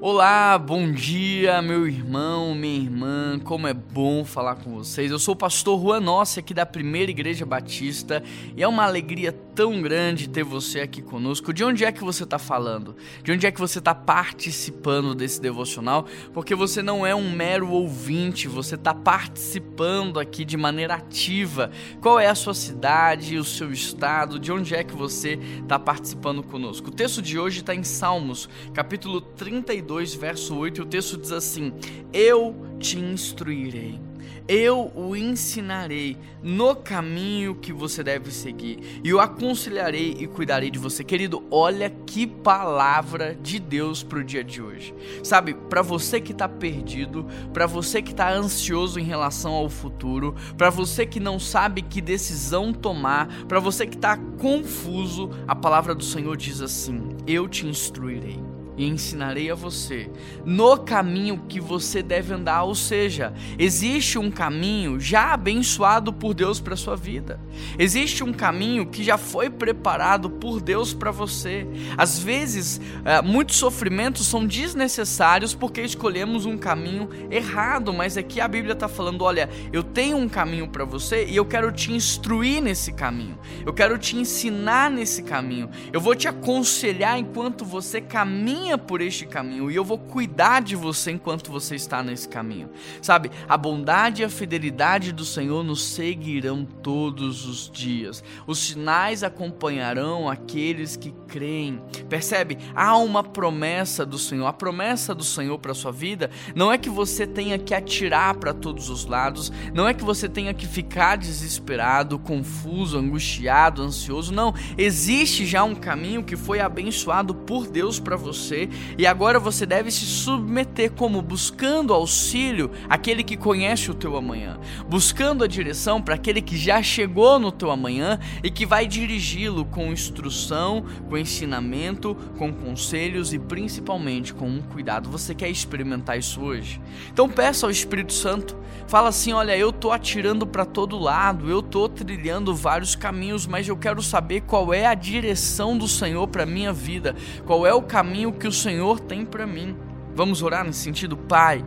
Olá, 0.00 0.56
bom 0.56 0.92
dia, 0.92 1.60
meu 1.60 1.84
irmão, 1.84 2.54
minha 2.54 2.78
irmã, 2.78 3.36
como 3.42 3.66
é 3.66 3.74
bom 3.74 4.24
falar 4.24 4.54
com 4.54 4.72
vocês. 4.76 5.10
Eu 5.10 5.18
sou 5.18 5.34
o 5.34 5.36
pastor 5.36 5.80
Juan 5.80 5.98
Nossi, 5.98 6.38
aqui 6.38 6.54
da 6.54 6.64
Primeira 6.64 7.10
Igreja 7.10 7.44
Batista, 7.44 8.22
e 8.56 8.62
é 8.62 8.68
uma 8.68 8.84
alegria 8.84 9.32
tão 9.32 9.82
grande 9.82 10.28
ter 10.28 10.44
você 10.44 10.78
aqui 10.78 11.02
conosco. 11.02 11.52
De 11.52 11.64
onde 11.64 11.84
é 11.84 11.90
que 11.90 12.04
você 12.04 12.22
está 12.22 12.38
falando? 12.38 12.94
De 13.24 13.32
onde 13.32 13.44
é 13.44 13.50
que 13.50 13.58
você 13.58 13.80
está 13.80 13.92
participando 13.92 15.16
desse 15.16 15.40
devocional? 15.40 16.06
Porque 16.32 16.54
você 16.54 16.80
não 16.80 17.04
é 17.04 17.12
um 17.12 17.32
mero 17.32 17.68
ouvinte, 17.68 18.46
você 18.46 18.76
está 18.76 18.94
participando 18.94 20.20
aqui 20.20 20.44
de 20.44 20.56
maneira 20.56 20.94
ativa. 20.94 21.72
Qual 22.00 22.20
é 22.20 22.28
a 22.28 22.36
sua 22.36 22.54
cidade, 22.54 23.36
o 23.36 23.42
seu 23.42 23.72
estado? 23.72 24.38
De 24.38 24.52
onde 24.52 24.76
é 24.76 24.84
que 24.84 24.94
você 24.94 25.40
está 25.60 25.76
participando 25.76 26.40
conosco? 26.44 26.86
O 26.86 26.92
texto 26.92 27.20
de 27.20 27.36
hoje 27.36 27.62
está 27.62 27.74
em 27.74 27.82
Salmos, 27.82 28.48
capítulo 28.72 29.20
32 29.20 29.87
2, 29.88 30.14
verso 30.14 30.54
8, 30.54 30.78
e 30.78 30.82
o 30.82 30.86
texto 30.86 31.16
diz 31.16 31.32
assim: 31.32 31.72
Eu 32.12 32.54
te 32.78 32.98
instruirei. 32.98 33.98
Eu 34.46 34.90
o 34.94 35.14
ensinarei 35.14 36.16
no 36.42 36.74
caminho 36.74 37.54
que 37.54 37.70
você 37.70 38.02
deve 38.02 38.30
seguir, 38.30 39.00
e 39.04 39.12
o 39.12 39.20
aconselharei 39.20 40.16
e 40.18 40.26
cuidarei 40.26 40.70
de 40.70 40.78
você. 40.78 41.04
Querido, 41.04 41.44
olha 41.50 41.90
que 42.06 42.26
palavra 42.26 43.34
de 43.34 43.58
Deus 43.58 44.02
para 44.02 44.20
o 44.20 44.24
dia 44.24 44.42
de 44.42 44.62
hoje. 44.62 44.94
Sabe, 45.22 45.52
para 45.52 45.82
você 45.82 46.18
que 46.18 46.32
está 46.32 46.48
perdido, 46.48 47.26
para 47.52 47.66
você 47.66 48.00
que 48.00 48.12
está 48.12 48.32
ansioso 48.32 48.98
em 48.98 49.04
relação 49.04 49.52
ao 49.52 49.68
futuro, 49.68 50.34
para 50.56 50.70
você 50.70 51.04
que 51.04 51.20
não 51.20 51.38
sabe 51.38 51.82
que 51.82 52.00
decisão 52.00 52.72
tomar, 52.72 53.28
para 53.44 53.60
você 53.60 53.86
que 53.86 53.96
está 53.96 54.16
confuso, 54.16 55.28
a 55.46 55.54
palavra 55.54 55.94
do 55.94 56.04
Senhor 56.04 56.38
diz 56.38 56.62
assim: 56.62 57.16
Eu 57.26 57.46
te 57.48 57.66
instruirei 57.66 58.57
e 58.78 58.86
ensinarei 58.86 59.50
a 59.50 59.54
você 59.54 60.08
no 60.46 60.78
caminho 60.78 61.42
que 61.48 61.60
você 61.60 62.02
deve 62.02 62.32
andar. 62.32 62.62
Ou 62.62 62.74
seja, 62.74 63.34
existe 63.58 64.18
um 64.18 64.30
caminho 64.30 65.00
já 65.00 65.34
abençoado 65.34 66.12
por 66.12 66.32
Deus 66.32 66.60
para 66.60 66.76
sua 66.76 66.96
vida. 66.96 67.40
Existe 67.78 68.22
um 68.22 68.32
caminho 68.32 68.86
que 68.86 69.02
já 69.02 69.18
foi 69.18 69.50
preparado 69.50 70.30
por 70.30 70.60
Deus 70.60 70.94
para 70.94 71.10
você. 71.10 71.66
Às 71.96 72.18
vezes, 72.18 72.80
é, 73.04 73.20
muitos 73.20 73.56
sofrimentos 73.56 74.26
são 74.26 74.46
desnecessários 74.46 75.54
porque 75.54 75.82
escolhemos 75.82 76.46
um 76.46 76.56
caminho 76.56 77.08
errado, 77.30 77.92
mas 77.92 78.16
aqui 78.16 78.40
a 78.40 78.46
Bíblia 78.46 78.74
está 78.74 78.88
falando: 78.88 79.22
olha, 79.22 79.50
eu 79.72 79.82
tenho 79.82 80.16
um 80.16 80.28
caminho 80.28 80.68
para 80.68 80.84
você 80.84 81.26
e 81.26 81.34
eu 81.34 81.44
quero 81.44 81.72
te 81.72 81.92
instruir 81.92 82.62
nesse 82.62 82.92
caminho. 82.92 83.38
Eu 83.66 83.72
quero 83.72 83.98
te 83.98 84.16
ensinar 84.16 84.90
nesse 84.90 85.22
caminho. 85.22 85.68
Eu 85.92 86.00
vou 86.00 86.14
te 86.14 86.28
aconselhar 86.28 87.18
enquanto 87.18 87.64
você 87.64 88.00
caminha 88.00 88.67
caminha 88.68 88.76
por 88.76 89.00
este 89.00 89.24
caminho 89.24 89.70
e 89.70 89.76
eu 89.76 89.84
vou 89.84 89.98
cuidar 89.98 90.60
de 90.60 90.76
você 90.76 91.12
enquanto 91.12 91.50
você 91.50 91.74
está 91.74 92.02
nesse 92.02 92.28
caminho. 92.28 92.68
Sabe, 93.00 93.30
a 93.48 93.56
bondade 93.56 94.20
e 94.20 94.24
a 94.24 94.28
fidelidade 94.28 95.12
do 95.12 95.24
Senhor 95.24 95.64
nos 95.64 95.82
seguirão 95.82 96.64
todos 96.64 97.46
os 97.46 97.70
dias. 97.70 98.22
Os 98.46 98.58
sinais 98.58 99.22
acompanharão 99.22 100.28
aqueles 100.28 100.96
que 100.96 101.14
creem. 101.26 101.80
Percebe? 102.08 102.58
Há 102.74 102.96
uma 102.98 103.22
promessa 103.22 104.04
do 104.04 104.18
Senhor. 104.18 104.46
A 104.46 104.52
promessa 104.52 105.14
do 105.14 105.24
Senhor 105.24 105.58
para 105.58 105.72
sua 105.72 105.92
vida 105.92 106.30
não 106.54 106.70
é 106.70 106.76
que 106.76 106.90
você 106.90 107.26
tenha 107.26 107.58
que 107.58 107.74
atirar 107.74 108.36
para 108.36 108.52
todos 108.52 108.90
os 108.90 109.06
lados, 109.06 109.50
não 109.72 109.88
é 109.88 109.94
que 109.94 110.04
você 110.04 110.28
tenha 110.28 110.52
que 110.52 110.66
ficar 110.66 111.16
desesperado, 111.16 112.18
confuso, 112.18 112.98
angustiado, 112.98 113.82
ansioso. 113.82 114.32
Não, 114.32 114.54
existe 114.76 115.46
já 115.46 115.64
um 115.64 115.74
caminho 115.74 116.22
que 116.22 116.36
foi 116.36 116.60
abençoado 116.60 117.34
por 117.34 117.66
Deus 117.66 117.98
para 117.98 118.16
você 118.16 118.57
você 118.58 118.68
e 118.96 119.06
agora 119.06 119.38
você 119.38 119.64
deve 119.64 119.90
se 119.90 120.04
submeter 120.04 120.90
como 120.92 121.22
buscando 121.22 121.92
auxílio 121.92 122.70
aquele 122.88 123.22
que 123.22 123.36
conhece 123.36 123.90
o 123.90 123.94
teu 123.94 124.16
amanhã, 124.16 124.58
buscando 124.88 125.44
a 125.44 125.46
direção 125.46 126.02
para 126.02 126.14
aquele 126.14 126.40
que 126.42 126.56
já 126.56 126.82
chegou 126.82 127.38
no 127.38 127.52
teu 127.52 127.70
amanhã 127.70 128.18
e 128.42 128.50
que 128.50 128.66
vai 128.66 128.86
dirigi-lo 128.86 129.64
com 129.66 129.92
instrução, 129.92 130.84
com 131.08 131.16
ensinamento, 131.16 132.16
com 132.36 132.52
conselhos 132.52 133.32
e 133.32 133.38
principalmente 133.38 134.34
com 134.34 134.48
um 134.48 134.62
cuidado. 134.62 135.10
Você 135.10 135.34
quer 135.34 135.50
experimentar 135.50 136.18
isso 136.18 136.40
hoje? 136.40 136.80
Então 137.12 137.28
peça 137.28 137.66
ao 137.66 137.70
Espírito 137.70 138.12
Santo, 138.12 138.56
fala 138.88 139.10
assim: 139.10 139.32
"Olha, 139.32 139.56
eu 139.56 139.72
tô 139.72 139.92
atirando 139.92 140.46
para 140.46 140.64
todo 140.64 140.98
lado, 140.98 141.48
eu 141.48 141.62
tô 141.62 141.88
trilhando 141.88 142.54
vários 142.54 142.96
caminhos, 142.96 143.46
mas 143.46 143.68
eu 143.68 143.76
quero 143.76 144.02
saber 144.02 144.40
qual 144.40 144.74
é 144.74 144.86
a 144.86 144.94
direção 144.94 145.78
do 145.78 145.86
Senhor 145.86 146.26
para 146.26 146.44
minha 146.44 146.72
vida, 146.72 147.14
qual 147.46 147.64
é 147.66 147.72
o 147.72 147.82
caminho 147.82 148.32
que 148.32 148.48
o 148.48 148.52
Senhor 148.52 148.98
tem 148.98 149.24
para 149.24 149.46
mim. 149.46 149.76
Vamos 150.14 150.42
orar 150.42 150.64
nesse 150.64 150.80
sentido, 150.80 151.16
Pai. 151.16 151.64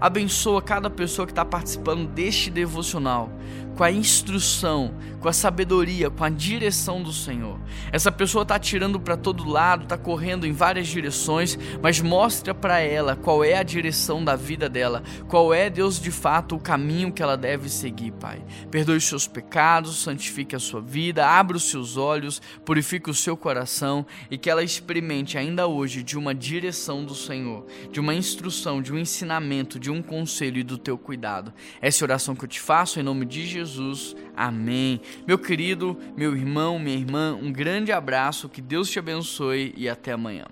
Abençoa 0.00 0.60
cada 0.60 0.90
pessoa 0.90 1.26
que 1.26 1.30
está 1.32 1.44
participando 1.44 2.08
deste 2.08 2.50
devocional 2.50 3.30
com 3.76 3.84
a 3.84 3.90
instrução, 3.90 4.94
com 5.20 5.28
a 5.28 5.32
sabedoria, 5.32 6.10
com 6.10 6.24
a 6.24 6.28
direção 6.28 7.02
do 7.02 7.12
Senhor. 7.12 7.58
Essa 7.90 8.12
pessoa 8.12 8.42
está 8.42 8.58
tirando 8.58 9.00
para 9.00 9.16
todo 9.16 9.48
lado, 9.48 9.84
está 9.84 9.96
correndo 9.96 10.46
em 10.46 10.52
várias 10.52 10.88
direções, 10.88 11.58
mas 11.80 12.00
mostra 12.00 12.54
para 12.54 12.80
ela 12.80 13.16
qual 13.16 13.42
é 13.42 13.56
a 13.56 13.62
direção 13.62 14.24
da 14.24 14.36
vida 14.36 14.68
dela, 14.68 15.02
qual 15.28 15.54
é, 15.54 15.70
Deus, 15.70 16.00
de 16.00 16.10
fato, 16.10 16.56
o 16.56 16.60
caminho 16.60 17.12
que 17.12 17.22
ela 17.22 17.36
deve 17.36 17.68
seguir, 17.68 18.12
Pai. 18.12 18.42
Perdoe 18.70 18.96
os 18.96 19.04
seus 19.04 19.26
pecados, 19.26 20.02
santifique 20.02 20.54
a 20.54 20.60
sua 20.60 20.80
vida, 20.80 21.26
abra 21.26 21.56
os 21.56 21.70
seus 21.70 21.96
olhos, 21.96 22.42
purifique 22.64 23.10
o 23.10 23.14
seu 23.14 23.36
coração 23.36 24.04
e 24.30 24.36
que 24.36 24.50
ela 24.50 24.62
experimente 24.62 25.38
ainda 25.38 25.66
hoje 25.66 26.02
de 26.02 26.18
uma 26.18 26.34
direção 26.34 27.04
do 27.04 27.14
Senhor, 27.14 27.66
de 27.90 28.00
uma 28.00 28.14
instrução, 28.14 28.82
de 28.82 28.92
um 28.92 28.98
ensinamento, 28.98 29.78
de 29.78 29.90
um 29.90 30.02
conselho 30.02 30.58
e 30.58 30.62
do 30.62 30.76
teu 30.76 30.98
cuidado. 30.98 31.52
Essa 31.80 32.04
é 32.04 32.06
oração 32.06 32.34
que 32.34 32.44
eu 32.44 32.48
te 32.48 32.60
faço 32.60 33.00
em 33.00 33.02
nome 33.02 33.24
de 33.24 33.31
Jesus 33.40 33.46
Jesus. 33.46 34.16
Amém. 34.36 35.00
Meu 35.26 35.38
querido, 35.38 35.96
meu 36.16 36.36
irmão, 36.36 36.78
minha 36.78 36.96
irmã, 36.96 37.38
um 37.40 37.52
grande 37.52 37.92
abraço, 37.92 38.48
que 38.48 38.60
Deus 38.60 38.90
te 38.90 38.98
abençoe 38.98 39.74
e 39.76 39.88
até 39.88 40.12
amanhã. 40.12 40.46